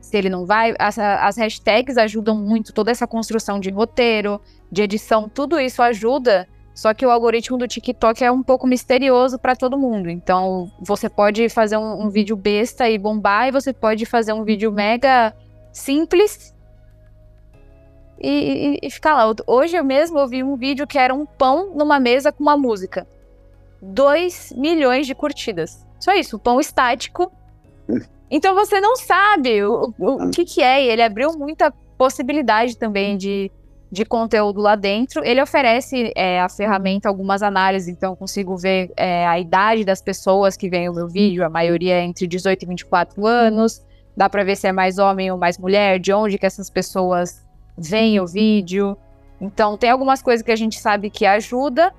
[0.00, 0.74] se ele não vai.
[0.78, 4.40] As, as hashtags ajudam muito, toda essa construção de roteiro,
[4.72, 6.48] de edição, tudo isso ajuda.
[6.74, 10.08] Só que o algoritmo do TikTok é um pouco misterioso para todo mundo.
[10.08, 14.44] Então, você pode fazer um, um vídeo besta e bombar, e você pode fazer um
[14.44, 15.34] vídeo mega
[15.72, 16.54] simples
[18.20, 19.34] e, e, e ficar lá.
[19.46, 23.06] Hoje eu mesmo ouvi um vídeo que era um pão numa mesa com uma música.
[23.80, 25.86] 2 milhões de curtidas.
[26.00, 27.30] Só isso, um pão estático.
[28.30, 32.76] Então você não sabe o, o, o que, que é, e ele abriu muita possibilidade
[32.76, 33.50] também de,
[33.90, 35.24] de conteúdo lá dentro.
[35.24, 40.02] Ele oferece é, a ferramenta algumas análises, então eu consigo ver é, a idade das
[40.02, 43.82] pessoas que veem o meu vídeo, a maioria é entre 18 e 24 anos.
[44.14, 47.47] dá para ver se é mais homem ou mais mulher, de onde que essas pessoas
[47.78, 48.96] veem o vídeo.
[49.40, 51.94] Então tem algumas coisas que a gente sabe que ajuda.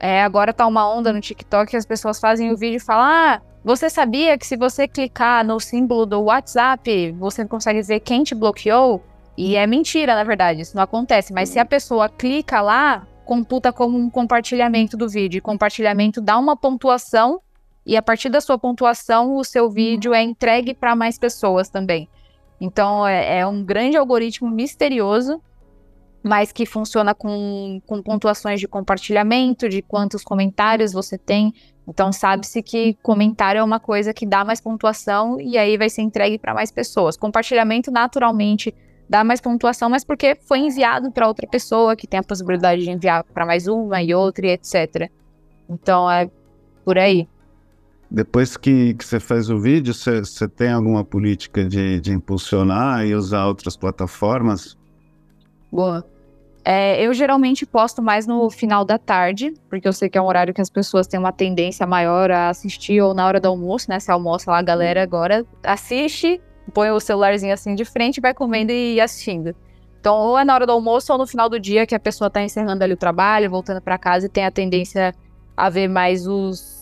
[0.00, 3.04] É, agora tá uma onda no TikTok que as pessoas fazem o vídeo e falam:
[3.04, 8.24] Ah, você sabia que se você clicar no símbolo do WhatsApp, você consegue ver quem
[8.24, 9.02] te bloqueou?
[9.36, 11.32] E é mentira, na verdade, isso não acontece.
[11.32, 15.38] Mas se a pessoa clica lá, computa como um compartilhamento do vídeo.
[15.38, 17.40] E compartilhamento dá uma pontuação
[17.84, 22.08] e a partir da sua pontuação, o seu vídeo é entregue para mais pessoas também.
[22.62, 25.42] Então é, é, um grande algoritmo misterioso,
[26.22, 31.52] mas que funciona com, com pontuações de compartilhamento, de quantos comentários você tem.
[31.88, 36.02] Então sabe-se que comentário é uma coisa que dá mais pontuação e aí vai ser
[36.02, 37.16] entregue para mais pessoas.
[37.16, 38.72] Compartilhamento naturalmente
[39.08, 42.90] dá mais pontuação, mas porque foi enviado para outra pessoa que tem a possibilidade de
[42.92, 45.10] enviar para mais uma e outra e etc.
[45.68, 46.30] Então é
[46.84, 47.26] por aí.
[48.14, 53.06] Depois que, que você faz o vídeo, você, você tem alguma política de, de impulsionar
[53.06, 54.76] e usar outras plataformas?
[55.72, 56.04] Boa.
[56.62, 60.26] É, eu geralmente posto mais no final da tarde, porque eu sei que é um
[60.26, 63.86] horário que as pessoas têm uma tendência maior a assistir, ou na hora do almoço,
[63.88, 63.98] né?
[63.98, 66.38] Se almoça lá, a galera agora assiste,
[66.74, 69.56] põe o celularzinho assim de frente, vai comendo e assistindo.
[69.98, 72.28] Então, ou é na hora do almoço ou no final do dia que a pessoa
[72.28, 75.14] tá encerrando ali o trabalho, voltando para casa e tem a tendência
[75.56, 76.81] a ver mais os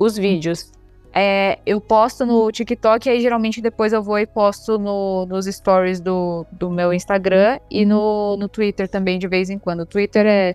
[0.00, 0.72] os vídeos.
[1.12, 5.46] É, eu posto no TikTok e aí geralmente depois eu vou e posto no, nos
[5.46, 9.80] stories do, do meu Instagram e no, no Twitter também de vez em quando.
[9.80, 10.54] O Twitter é.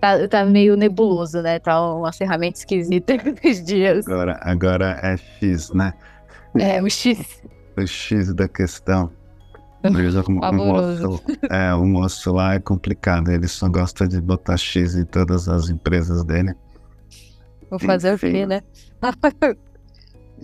[0.00, 1.58] Tá, tá meio nebuloso, né?
[1.58, 4.06] Tá uma ferramenta esquisita esses dias.
[4.06, 5.92] Agora, agora é X, né?
[6.56, 7.42] É, o X.
[7.76, 9.10] O X da questão.
[9.82, 15.04] O, moço, é, o moço lá é complicado, ele só gosta de botar X em
[15.04, 16.54] todas as empresas dele.
[17.70, 18.28] Vou fazer Enfim.
[18.28, 18.62] o quê, né?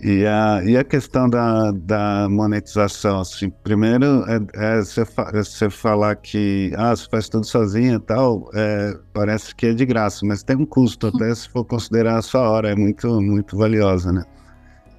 [0.03, 5.71] E a, e a questão da, da monetização, assim, primeiro é, é você, fa você
[5.71, 10.27] falar que ah, você faz tudo sozinho e tal, é, parece que é de graça,
[10.27, 14.13] mas tem um custo, até se for considerar a sua hora, é muito, muito valiosa,
[14.13, 14.25] né?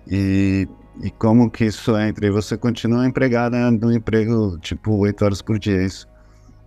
[0.07, 0.67] E,
[1.03, 2.27] e como que isso entra?
[2.27, 6.07] E você continua empregada no emprego, tipo, oito horas por dia, é isso?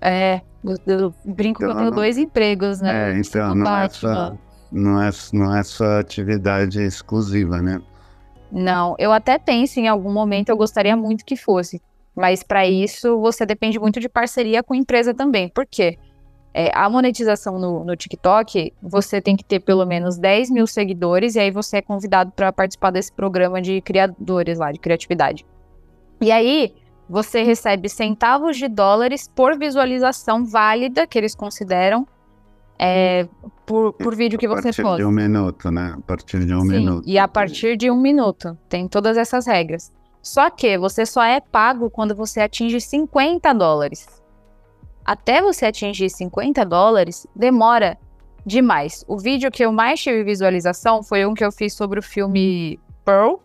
[0.00, 0.42] É,
[0.86, 3.12] eu brinco então, que eu tenho não, dois empregos, né?
[3.12, 4.36] É, então, não é só
[4.70, 7.80] não é, não é só atividade exclusiva, né?
[8.50, 11.82] Não, eu até penso em algum momento, eu gostaria muito que fosse.
[12.14, 15.48] Mas para isso, você depende muito de parceria com a empresa também.
[15.48, 15.98] Por quê?
[16.52, 21.36] É, a monetização no, no, TikTok, você tem que ter pelo menos 10 mil seguidores
[21.36, 25.46] e aí você é convidado para participar desse programa de criadores lá, de criatividade.
[26.20, 26.74] E aí,
[27.08, 32.06] você recebe centavos de dólares por visualização válida que eles consideram
[32.78, 33.26] é,
[33.66, 34.82] por, por vídeo que você posta.
[34.82, 35.94] A partir de um minuto, né?
[35.96, 37.08] A partir de um Sim, minuto.
[37.08, 38.56] E a partir de um minuto.
[38.68, 39.92] Tem todas essas regras.
[40.22, 44.06] Só que você só é pago quando você atinge 50 dólares.
[45.04, 47.96] Até você atingir 50 dólares, demora
[48.44, 49.04] demais.
[49.08, 52.78] O vídeo que eu mais tive visualização foi um que eu fiz sobre o filme
[53.04, 53.36] Pearl,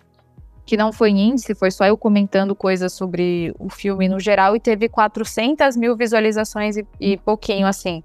[0.66, 4.60] que não foi índice, foi só eu comentando coisas sobre o filme no geral e
[4.60, 8.04] teve 400 mil visualizações e, e pouquinho assim.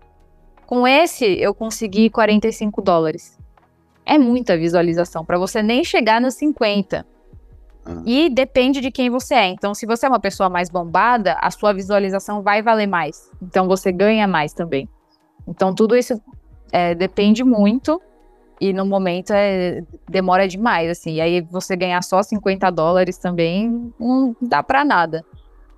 [0.69, 3.39] Com esse, eu consegui 45 dólares.
[4.05, 7.07] É muita visualização, para você nem chegar nos 50.
[7.87, 8.03] Ah.
[8.05, 9.47] E depende de quem você é.
[9.47, 13.31] Então, se você é uma pessoa mais bombada, a sua visualização vai valer mais.
[13.41, 14.87] Então, você ganha mais também.
[15.47, 16.21] Então, tudo isso
[16.71, 17.99] é, depende muito.
[18.61, 21.15] E no momento é, demora demais, assim.
[21.15, 25.25] E aí, você ganhar só 50 dólares também não dá para nada.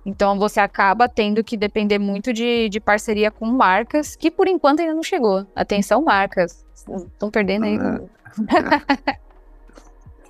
[0.05, 4.79] Então você acaba tendo que depender muito de, de parceria com marcas, que por enquanto
[4.79, 5.45] ainda não chegou.
[5.55, 6.65] Atenção, marcas.
[6.73, 7.77] Estão perdendo aí.
[7.77, 9.15] Ah.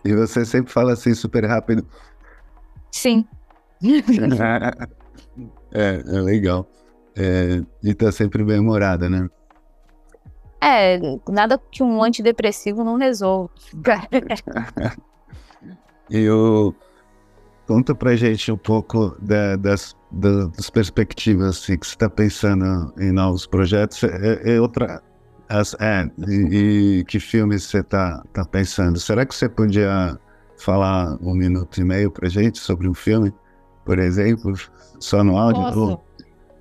[0.04, 1.88] e você sempre fala assim super rápido.
[2.92, 3.26] Sim.
[5.72, 6.68] é, é legal.
[7.16, 9.30] É, e tá sempre bem humorada, né?
[10.64, 13.50] É, nada que um antidepressivo não resolva.
[16.10, 16.76] e o.
[17.72, 23.14] Conta pra gente um pouco da, das, das perspectivas assim, que você está pensando em
[23.14, 24.04] novos projetos.
[24.04, 25.02] É, é outra.
[25.48, 29.00] As, é, e, e, que filmes você está tá pensando?
[29.00, 30.20] Será que você podia
[30.58, 33.34] falar um minuto e meio pra gente sobre um filme,
[33.86, 34.54] por exemplo,
[35.00, 35.64] só no áudio?
[35.64, 36.02] Posso,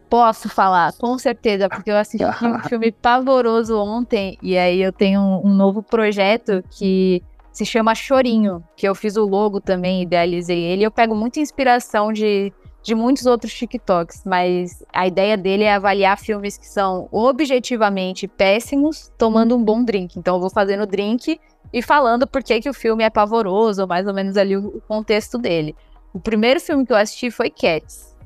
[0.09, 5.21] Posso falar, com certeza, porque eu assisti um filme pavoroso ontem e aí eu tenho
[5.21, 7.21] um, um novo projeto que
[7.53, 10.85] se chama Chorinho, que eu fiz o logo também, idealizei ele.
[10.85, 16.19] Eu pego muita inspiração de, de muitos outros TikToks, mas a ideia dele é avaliar
[16.19, 20.19] filmes que são objetivamente péssimos, tomando um bom drink.
[20.19, 21.41] Então eu vou fazendo drink
[21.73, 25.37] e falando por que, que o filme é pavoroso, mais ou menos ali o contexto
[25.37, 25.75] dele.
[26.13, 28.17] O primeiro filme que eu assisti foi Cats.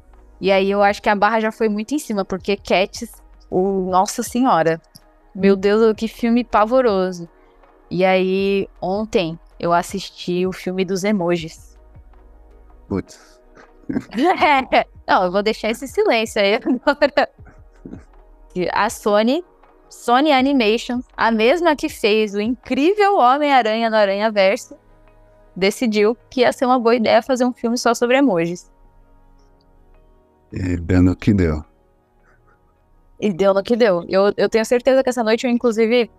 [0.41, 3.11] E aí eu acho que a barra já foi muito em cima, porque Cats,
[3.51, 4.81] o Nossa Senhora.
[5.35, 7.29] Meu Deus, que filme pavoroso.
[7.95, 11.79] E aí, ontem, eu assisti o filme dos emojis.
[12.89, 13.41] Putz.
[15.07, 17.31] Não, eu vou deixar esse silêncio aí agora.
[18.73, 19.45] A Sony,
[19.89, 24.77] Sony Animation, a mesma que fez o incrível Homem-Aranha no Aranha Verso,
[25.55, 28.73] decidiu que ia ser uma boa ideia fazer um filme só sobre emojis.
[30.53, 31.65] E deu no que deu.
[33.21, 34.05] E deu no que deu.
[34.09, 36.11] Eu, eu tenho certeza que essa noite eu, inclusive,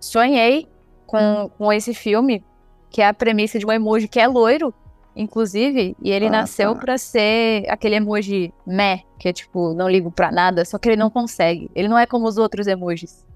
[0.00, 0.72] sonhei
[1.12, 2.42] com, com esse filme,
[2.88, 4.72] que é a premissa de um emoji que é loiro,
[5.14, 6.80] inclusive, e ele ah, nasceu tá.
[6.80, 10.96] para ser aquele emoji meh, que é tipo, não ligo pra nada, só que ele
[10.96, 11.70] não consegue.
[11.74, 13.26] Ele não é como os outros emojis.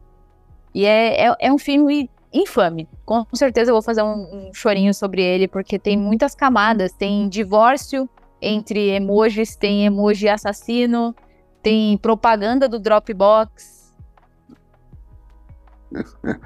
[0.75, 2.89] E é, é, é um filme infame.
[3.05, 6.93] Com certeza eu vou fazer um, um, chorinho sobre ele, porque tem muitas camadas.
[6.93, 8.09] Tem divórcio
[8.41, 11.15] entre emojis, tem emoji assassino,
[11.63, 13.76] tem propaganda do Dropbox.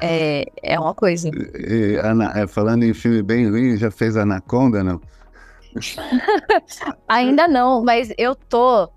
[0.01, 1.31] É, é uma coisa.
[1.31, 5.01] E, Ana, é, falando em filme bem ruim, já fez Anaconda, não?
[7.09, 8.91] Ainda não, mas eu tô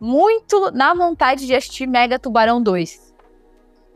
[0.00, 3.08] muito na vontade de assistir Mega Tubarão 2.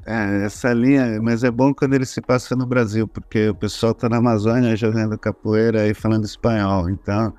[0.05, 3.95] É, essa linha, mas é bom quando ele se passa no Brasil, porque o pessoal
[3.95, 6.91] tá na Amazônia jogando capoeira e falando espanhol.
[6.91, 7.33] Então,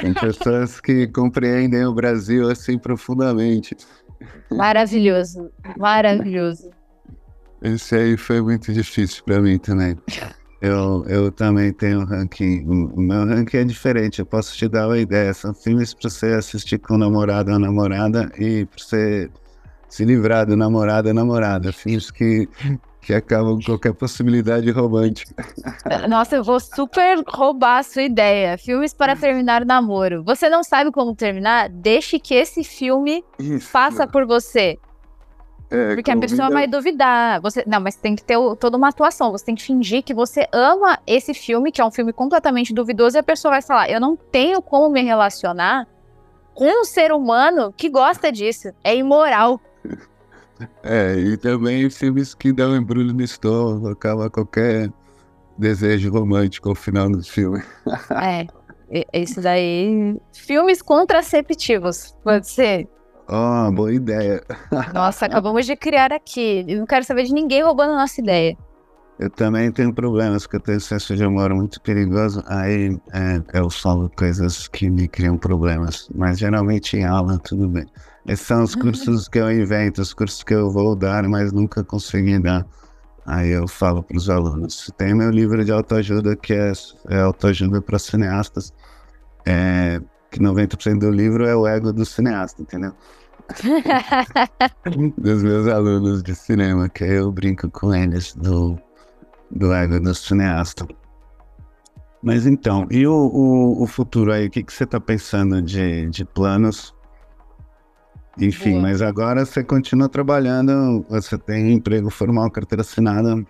[0.00, 3.74] tem pessoas que compreendem o Brasil assim profundamente.
[4.50, 6.70] Maravilhoso, maravilhoso.
[7.62, 9.96] Esse aí foi muito difícil para mim também.
[10.60, 12.64] Eu, eu também tenho um ranking.
[12.66, 15.32] O meu ranking é diferente, eu posso te dar uma ideia.
[15.32, 19.30] São filmes para você assistir com o namorado ou namorada e para você
[19.88, 21.72] se livrar do namorado ou namorada.
[21.72, 22.48] Filmes que,
[23.00, 25.34] que acabam com qualquer possibilidade romântica.
[26.08, 28.56] Nossa, eu vou super roubar a sua ideia.
[28.56, 30.22] Filmes para terminar o namoro.
[30.24, 31.68] Você não sabe como terminar?
[31.68, 33.68] Deixe que esse filme Isso.
[33.68, 34.78] faça por você.
[35.72, 37.40] É, Porque a pessoa vai duvidar.
[37.40, 39.32] Você, não, mas tem que ter o, toda uma atuação.
[39.32, 43.16] Você tem que fingir que você ama esse filme, que é um filme completamente duvidoso,
[43.16, 45.88] e a pessoa vai falar: Eu não tenho como me relacionar
[46.54, 48.68] com um ser humano que gosta disso.
[48.84, 49.58] É imoral.
[50.84, 54.92] É, e também filmes que dão embrulho no estômago, acaba qualquer
[55.58, 57.60] desejo romântico ao final do filme.
[58.94, 60.16] É, isso daí.
[60.32, 62.86] Filmes contraceptivos, pode ser.
[63.34, 64.44] Oh, boa ideia.
[64.92, 66.66] Nossa, acabamos de criar aqui.
[66.68, 68.58] Eu não quero saber de ninguém roubando a nossa ideia.
[69.18, 73.70] Eu também tenho problemas, porque eu tenho excesso de amor muito perigoso, aí é, eu
[73.70, 76.10] falo coisas que me criam problemas.
[76.14, 77.86] Mas geralmente em aula, tudo bem.
[78.26, 81.82] Esses são os cursos que eu invento, os cursos que eu vou dar, mas nunca
[81.82, 82.66] consegui dar.
[83.24, 84.90] Aí eu falo para os alunos.
[84.98, 86.72] Tem meu livro de autoajuda, que é,
[87.08, 88.74] é autoajuda para cineastas.
[89.46, 92.94] É, que 90% do livro é o ego do cineasta, entendeu?
[95.18, 98.78] Dos meus alunos de cinema, que eu brinco com eles do,
[99.50, 100.86] do ego do cineasta.
[102.22, 104.46] Mas então, e o, o, o futuro aí?
[104.46, 106.94] O que, que você está pensando de, de planos?
[108.38, 108.82] Enfim, Boa.
[108.82, 113.44] mas agora você continua trabalhando, você tem emprego formal, carteira assinada.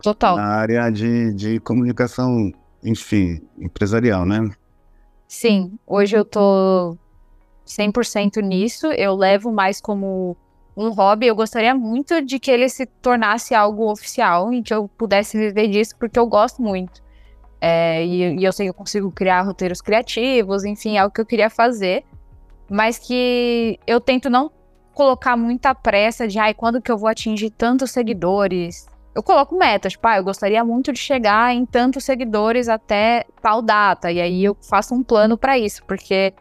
[0.00, 0.36] Total.
[0.36, 2.52] Na área de, de comunicação,
[2.82, 4.48] enfim, empresarial, né?
[5.26, 6.96] Sim, hoje eu tô
[7.68, 8.86] 100% nisso.
[8.88, 10.36] Eu levo mais como
[10.76, 11.26] um hobby.
[11.26, 15.68] Eu gostaria muito de que ele se tornasse algo oficial, em que eu pudesse viver
[15.68, 17.02] disso, porque eu gosto muito.
[17.60, 21.20] É, e, e, eu sei que eu consigo criar roteiros criativos, enfim, é o que
[21.20, 22.04] eu queria fazer.
[22.70, 24.50] Mas que eu tento não
[24.92, 28.86] colocar muita pressa de, ai, quando que eu vou atingir tantos seguidores?
[29.18, 33.60] eu coloco metas, tipo, ah, eu gostaria muito de chegar em tantos seguidores até tal
[33.60, 36.32] data, e aí eu faço um plano para isso, porque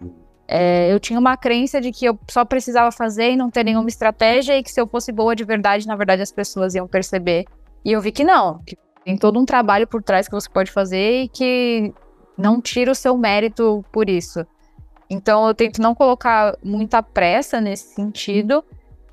[0.47, 3.89] é, eu tinha uma crença de que eu só precisava fazer e não ter nenhuma
[3.89, 7.45] estratégia, e que se eu fosse boa de verdade, na verdade as pessoas iam perceber.
[7.83, 10.71] E eu vi que não, que tem todo um trabalho por trás que você pode
[10.71, 11.93] fazer e que
[12.37, 14.45] não tira o seu mérito por isso.
[15.09, 18.63] Então eu tento não colocar muita pressa nesse sentido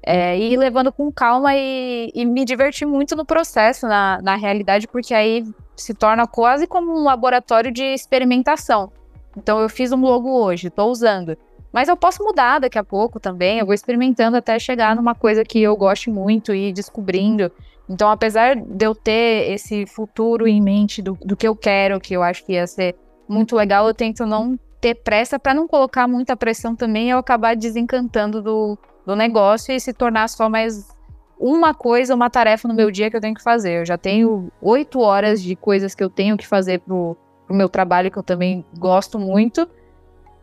[0.03, 4.37] é, e ir levando com calma e, e, me divertir muito no processo, na, na
[4.37, 5.45] realidade, porque aí
[5.77, 8.93] se torna quase como um laboratório de experimentação.
[9.37, 11.37] Então eu fiz um logo hoje, estou usando.
[11.73, 15.45] Mas eu posso mudar daqui a pouco também, eu vou experimentando até chegar numa coisa
[15.45, 17.51] que eu goste muito e descobrindo.
[17.89, 22.15] Então, apesar de eu ter esse futuro em mente do, do que eu quero, que
[22.15, 22.95] eu acho que ia ser
[23.29, 27.19] muito legal, eu tento não ter pressa para não colocar muita pressão também e eu
[27.19, 30.95] acabar desencantando do, do negócio e se tornar só mais
[31.39, 33.81] uma coisa, uma tarefa no meu dia que eu tenho que fazer.
[33.81, 37.17] Eu já tenho oito horas de coisas que eu tenho que fazer pro,
[37.47, 39.69] pro meu trabalho, que eu também gosto muito.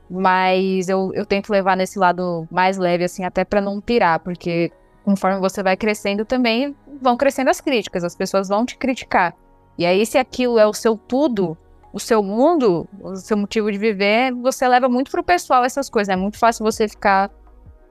[0.09, 4.71] mas eu, eu tento levar nesse lado mais leve, assim, até para não pirar, porque
[5.05, 9.33] conforme você vai crescendo também vão crescendo as críticas, as pessoas vão te criticar.
[9.77, 11.57] E aí, se aquilo é o seu tudo,
[11.93, 16.09] o seu mundo, o seu motivo de viver, você leva muito pro pessoal essas coisas.
[16.09, 17.31] É muito fácil você ficar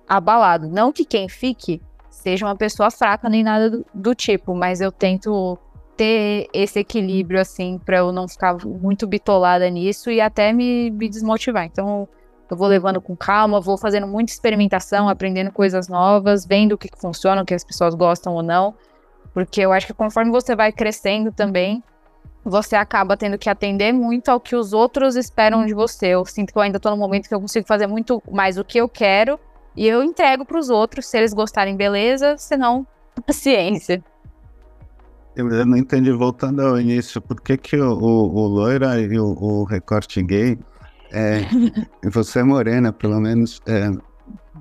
[0.09, 0.69] abalado.
[0.69, 4.93] Não que quem fique seja uma pessoa fraca nem nada do, do tipo, mas eu
[4.93, 5.59] tento
[6.01, 11.11] ter esse equilíbrio, assim, para eu não ficar muito bitolada nisso e até me, me
[11.11, 11.67] desmotivar.
[11.67, 12.09] Então,
[12.51, 16.89] eu vou levando com calma, vou fazendo muita experimentação, aprendendo coisas novas, vendo o que,
[16.89, 18.75] que funciona, o que as pessoas gostam ou não.
[19.35, 21.85] Porque eu acho que conforme você vai crescendo também,
[22.43, 26.07] você acaba tendo que atender muito ao que os outros esperam de você.
[26.07, 28.65] Eu sinto que eu ainda tô no momento que eu consigo fazer muito mais o
[28.65, 29.39] que eu quero
[29.77, 32.87] e eu entrego para os outros, se eles gostarem, beleza, senão,
[33.27, 34.03] paciência.
[35.37, 39.27] Eu não entendi, voltando ao início, por que, que o, o, o loira e o,
[39.27, 40.59] o, recorte gay,
[41.13, 41.43] é,
[42.05, 43.91] e você é morena, pelo menos, é,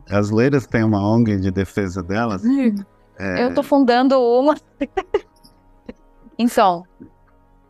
[0.09, 2.43] as loiras têm uma ONG de defesa delas?
[3.17, 3.43] É...
[3.43, 4.55] Eu tô fundando uma.
[6.37, 6.85] então,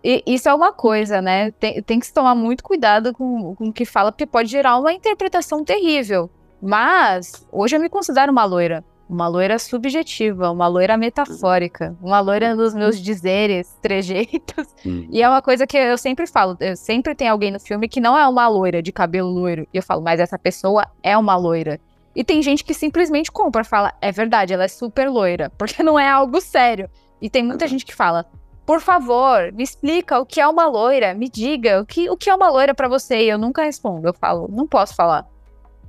[0.04, 1.52] isso é uma coisa, né?
[1.52, 4.78] Tem, tem que se tomar muito cuidado com, com o que fala, porque pode gerar
[4.78, 6.30] uma interpretação terrível.
[6.62, 8.84] Mas hoje eu me considero uma loira.
[9.10, 14.68] Uma loira subjetiva, uma loira metafórica, uma loira nos meus dizeres, trejeitos.
[14.86, 15.08] Hum.
[15.10, 18.00] E é uma coisa que eu sempre falo, eu sempre tem alguém no filme que
[18.00, 19.68] não é uma loira de cabelo loiro.
[19.74, 21.80] E eu falo, mas essa pessoa é uma loira.
[22.16, 26.00] E tem gente que simplesmente compra, fala, é verdade, ela é super loira, porque não
[26.00, 26.90] é algo sério.
[27.22, 28.26] E tem muita gente que fala,
[28.66, 32.30] por favor, me explica o que é uma loira, me diga o que, o que
[32.30, 33.24] é uma loira para você.
[33.24, 35.26] E eu nunca respondo, eu falo, não posso falar.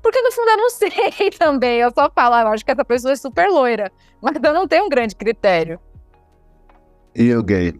[0.02, 1.78] Porque no fundo eu não sei também.
[1.78, 3.90] Eu só falo, ah, eu acho que essa pessoa é super loira.
[4.20, 5.80] Mas eu não tenho um grande critério.
[7.14, 7.74] E o gay?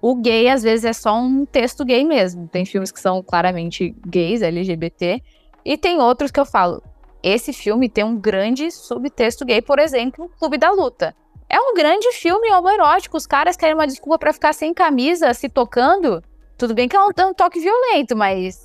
[0.00, 2.46] O gay, às vezes, é só um texto gay mesmo.
[2.46, 5.22] Tem filmes que são claramente gays, LGBT.
[5.64, 6.82] E tem outros que eu falo.
[7.22, 11.16] Esse filme tem um grande subtexto gay, por exemplo, Clube da Luta.
[11.48, 13.16] É um grande filme homoerótico.
[13.16, 16.22] Os caras querem uma desculpa para ficar sem camisa, se tocando.
[16.58, 18.63] Tudo bem que é um, um toque violento, mas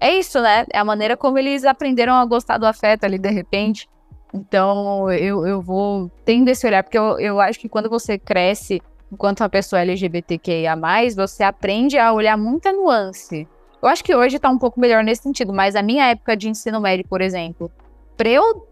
[0.00, 0.66] é isso, né?
[0.72, 3.88] É a maneira como eles aprenderam a gostar do afeto ali de repente.
[4.32, 8.80] Então, eu, eu vou tendo esse olhar, porque eu, eu acho que quando você cresce
[9.12, 10.78] enquanto uma pessoa LGBTQIA,
[11.16, 13.46] você aprende a olhar muita nuance.
[13.82, 16.48] Eu acho que hoje tá um pouco melhor nesse sentido, mas a minha época de
[16.48, 17.70] ensino médio, por exemplo,
[18.16, 18.68] pra eu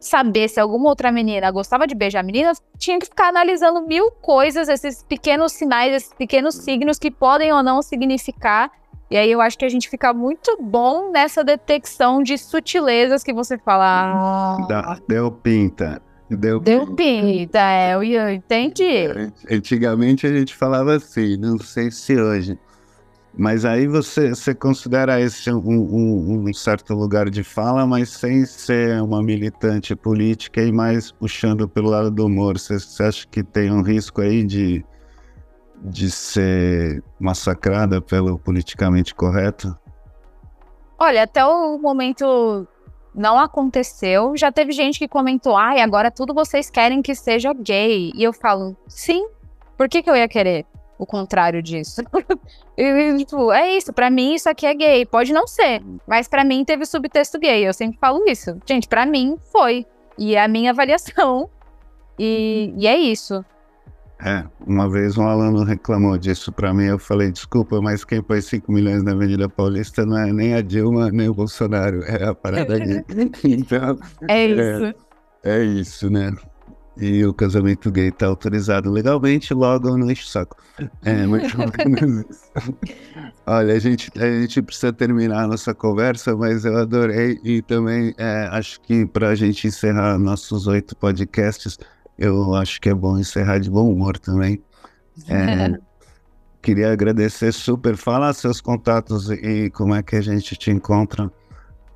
[0.00, 4.68] saber se alguma outra menina gostava de beijar meninas, tinha que ficar analisando mil coisas,
[4.68, 8.70] esses pequenos sinais, esses pequenos signos que podem ou não significar
[9.12, 13.30] e aí eu acho que a gente fica muito bom nessa detecção de sutilezas que
[13.30, 14.56] você fala.
[14.70, 16.00] Ah, deu pinta.
[16.30, 16.96] Deu, deu pinta.
[16.96, 19.04] pinta, é, eu, eu entendi.
[19.50, 22.58] Antigamente a gente falava assim, não sei se hoje.
[23.36, 28.46] Mas aí você, você considera esse um, um, um, certo lugar de fala, mas sem
[28.46, 32.58] ser uma militante política e mais puxando pelo lado do humor.
[32.58, 34.82] Você, você acha que tem um risco aí de
[35.84, 39.76] de ser massacrada pelo politicamente correto?
[40.98, 42.66] Olha, até o momento
[43.14, 44.36] não aconteceu.
[44.36, 48.12] Já teve gente que comentou, ai, agora tudo vocês querem que seja gay.
[48.14, 49.26] E eu falo, sim,
[49.76, 50.64] por que, que eu ia querer
[50.98, 52.02] o contrário disso?
[52.78, 55.04] e, tipo, é isso, para mim isso aqui é gay.
[55.04, 57.66] Pode não ser, mas para mim teve subtexto gay.
[57.66, 58.56] Eu sempre falo isso.
[58.64, 59.84] Gente, para mim foi.
[60.16, 61.50] E é a minha avaliação.
[62.18, 63.44] E, e é isso.
[64.24, 68.44] É, uma vez um aluno reclamou disso para mim, eu falei, desculpa, mas quem pôs
[68.44, 72.34] 5 milhões na Avenida Paulista não é nem a Dilma, nem o Bolsonaro, é a
[72.34, 73.04] parada aqui.
[73.44, 73.98] então,
[74.28, 74.84] é isso.
[74.84, 74.94] É,
[75.42, 76.32] é, isso, né?
[76.96, 80.56] E o casamento gay tá autorizado legalmente, logo não enche o saco.
[81.04, 81.52] É, mas
[83.44, 88.14] Olha, a gente, a gente precisa terminar a nossa conversa, mas eu adorei e também
[88.16, 91.76] é, acho que para a gente encerrar nossos oito podcasts,
[92.18, 94.62] eu acho que é bom encerrar de bom humor também.
[95.28, 95.78] É,
[96.62, 97.96] queria agradecer super.
[97.96, 101.30] Fala seus contatos e como é que a gente te encontra.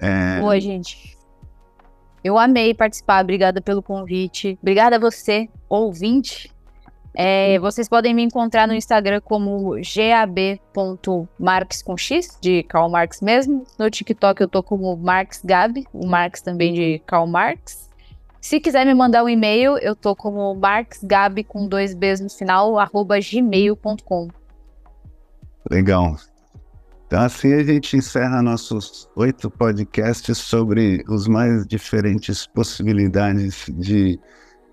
[0.01, 0.41] É...
[0.43, 1.17] Oi, gente.
[2.23, 4.59] Eu amei participar, obrigada pelo convite.
[4.61, 6.53] Obrigada a você, ouvinte.
[7.19, 13.64] É, vocês podem me encontrar no Instagram como gab.marx com X, de Karl Marx mesmo.
[13.79, 17.86] No TikTok eu tô como Marx Gabi, o Marx também de Karl Marx.
[18.47, 22.78] Se quiser me mandar um e-mail, eu tô como marxgabi com dois Bs no final,
[22.78, 24.28] arroba gmail.com.
[25.68, 26.14] Legal.
[27.09, 34.16] Então assim a gente encerra nossos oito podcasts sobre os mais diferentes possibilidades de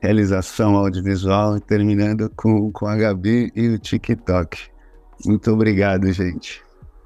[0.04, 4.70] realização audiovisual, terminando com, com a Gabi e o TikTok.
[5.26, 6.62] Muito obrigado, gente.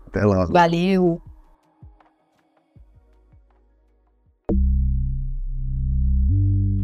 [0.08, 0.52] Até logo.
[0.52, 1.22] Valeu.